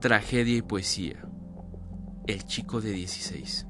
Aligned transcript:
Tragedia 0.00 0.56
y 0.56 0.62
poesía. 0.62 1.28
El 2.26 2.44
chico 2.44 2.80
de 2.80 2.90
16. 2.90 3.66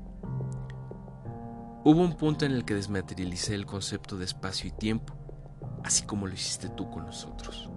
Hubo 1.82 2.00
un 2.00 2.16
punto 2.16 2.45
en 2.45 2.53
el 2.53 2.64
que 2.64 2.77
desmaterialicé 2.77 3.56
el 3.56 3.66
concepto 3.66 4.16
de 4.16 4.27
espacio 4.27 4.69
y 4.69 4.71
tiempo, 4.71 5.16
así 5.82 6.04
como 6.04 6.29
lo 6.29 6.35
hiciste 6.35 6.68
tú 6.68 6.89
con 6.89 7.07
nosotros. 7.07 7.68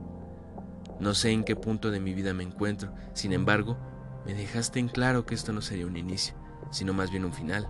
No 0.99 1.15
sé 1.15 1.31
en 1.31 1.43
qué 1.43 1.55
punto 1.55 1.89
de 1.89 1.99
mi 1.99 2.13
vida 2.13 2.35
me 2.35 2.43
encuentro, 2.43 2.93
sin 3.13 3.33
embargo, 3.33 3.75
me 4.23 4.35
dejaste 4.35 4.79
en 4.79 4.87
claro 4.87 5.25
que 5.25 5.33
esto 5.33 5.51
no 5.51 5.63
sería 5.63 5.87
un 5.87 5.97
inicio, 5.97 6.35
sino 6.69 6.93
más 6.93 7.09
bien 7.09 7.25
un 7.25 7.33
final. 7.33 7.67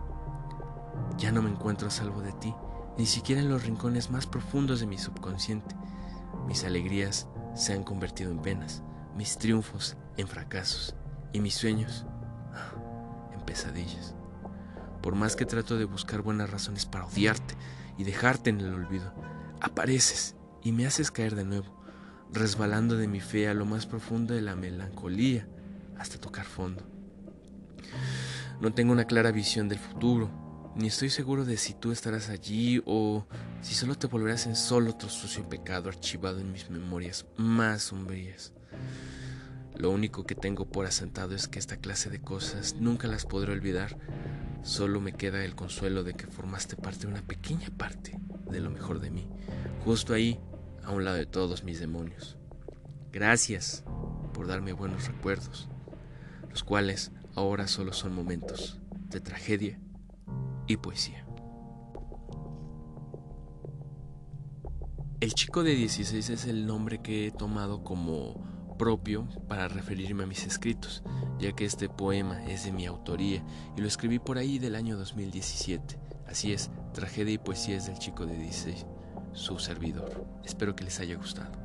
Ya 1.18 1.32
no 1.32 1.42
me 1.42 1.50
encuentro 1.50 1.88
a 1.88 1.92
salvo 1.92 2.21
de 2.21 2.34
ti, 2.34 2.54
ni 2.97 3.06
siquiera 3.06 3.39
en 3.39 3.47
los 3.47 3.64
rincones 3.64 4.11
más 4.11 4.28
profundos 4.28 4.82
de 4.82 4.88
mi 4.88 4.97
subconsciente. 4.97 5.78
Mis 6.46 6.65
alegrías 6.65 7.29
se 7.56 7.71
han 7.71 7.86
convertido 7.86 8.32
en 8.32 8.39
penas 8.39 8.84
mis 9.15 9.38
triunfos 9.38 9.96
en 10.18 10.28
fracasos 10.28 10.96
y 11.32 11.40
mis 11.40 11.56
sueños 11.56 12.06
en 13.34 13.42
pesadillas. 13.42 14.16
Por 15.02 15.16
más 15.16 15.36
que 15.36 15.46
trato 15.46 15.78
de 15.78 15.86
buscar 15.86 16.22
buenas 16.22 16.50
razones 16.50 16.86
para 16.86 17.06
odiarte 17.06 17.56
y 17.98 18.04
dejarte 18.04 18.50
en 18.50 18.62
el 18.62 18.74
olvido, 18.74 19.14
apareces 19.60 20.36
y 20.64 20.72
me 20.72 20.86
haces 20.86 21.12
caer 21.12 21.36
de 21.36 21.44
nuevo, 21.44 21.84
resbalando 22.32 22.96
de 22.96 23.08
mi 23.08 23.20
fe 23.20 23.48
a 23.48 23.54
lo 23.54 23.66
más 23.66 23.86
profundo 23.86 24.34
de 24.34 24.42
la 24.42 24.56
melancolía 24.56 25.48
hasta 25.98 26.20
tocar 26.20 26.46
fondo. 26.46 26.84
No 28.61 28.74
tengo 28.74 28.94
una 28.94 29.06
clara 29.06 29.32
visión 29.32 29.68
del 29.68 29.80
futuro, 29.80 30.32
ni 30.75 30.88
estoy 30.88 31.10
seguro 31.10 31.46
de 31.46 31.58
si 31.58 31.74
tú 31.74 31.92
estarás 31.92 32.30
allí 32.30 32.81
o 32.86 33.28
si 33.61 33.75
solo 33.75 33.95
te 33.95 34.08
volverás 34.08 34.48
en 34.48 34.56
solo 34.56 34.92
otro 34.92 35.09
sucio 35.09 35.48
pecado 35.48 35.89
archivado 35.89 36.39
en 36.39 36.52
mis 36.52 36.70
memorias 36.70 37.25
más 37.36 37.84
sombrías. 37.84 38.53
Lo 39.75 39.89
único 39.89 40.23
que 40.23 40.35
tengo 40.35 40.66
por 40.66 40.85
asentado 40.85 41.35
es 41.35 41.47
que 41.47 41.59
esta 41.59 41.77
clase 41.77 42.09
de 42.09 42.21
cosas 42.21 42.75
nunca 42.79 43.07
las 43.07 43.25
podré 43.25 43.52
olvidar. 43.52 43.97
Solo 44.61 45.02
me 45.02 45.13
queda 45.13 45.43
el 45.43 45.55
consuelo 45.55 46.03
de 46.03 46.13
que 46.13 46.27
formaste 46.27 46.75
parte 46.75 47.02
de 47.02 47.13
una 47.13 47.21
pequeña 47.21 47.69
parte 47.77 48.19
de 48.49 48.59
lo 48.59 48.69
mejor 48.69 48.99
de 48.99 49.09
mí, 49.09 49.27
justo 49.83 50.13
ahí, 50.13 50.39
a 50.83 50.91
un 50.91 51.03
lado 51.03 51.17
de 51.17 51.25
todos 51.25 51.63
mis 51.63 51.80
demonios. 51.80 52.38
Gracias 53.11 53.83
por 54.33 54.47
darme 54.47 54.73
buenos 54.73 55.07
recuerdos, 55.07 55.69
los 56.49 56.63
cuales 56.63 57.11
ahora 57.35 57.67
solo 57.67 57.93
son 57.93 58.13
momentos 58.13 58.80
de 59.09 59.19
tragedia 59.21 59.80
y 60.67 60.77
poesía. 60.77 61.25
El 65.19 65.33
chico 65.33 65.63
de 65.63 65.75
16 65.75 66.30
es 66.30 66.45
el 66.45 66.65
nombre 66.65 67.02
que 67.02 67.27
he 67.27 67.31
tomado 67.31 67.83
como 67.83 68.43
propio 68.77 69.27
para 69.47 69.67
referirme 69.67 70.23
a 70.23 70.27
mis 70.27 70.45
escritos, 70.45 71.03
ya 71.39 71.52
que 71.53 71.66
este 71.66 71.89
poema 71.89 72.43
es 72.45 72.66
de 72.66 72.71
mi 72.71 72.85
autoría 72.85 73.43
y 73.77 73.81
lo 73.81 73.88
escribí 73.88 74.19
por 74.19 74.38
ahí 74.38 74.59
del 74.59 74.75
año 74.75 74.97
2017. 74.97 75.99
Así 76.27 76.53
es, 76.53 76.71
tragedia 76.93 77.33
y 77.33 77.38
poesía 77.38 77.77
es 77.77 77.88
del 77.88 77.99
chico 77.99 78.25
de 78.25 78.38
16, 78.38 78.85
su 79.33 79.59
servidor. 79.59 80.25
Espero 80.43 80.75
que 80.75 80.83
les 80.83 80.99
haya 80.99 81.15
gustado. 81.15 81.62